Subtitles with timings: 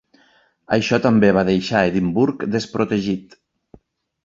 [0.77, 3.39] Això també va deixar Edimburg desprotegit.